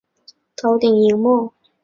[0.55, 1.53] 头顶的萤幕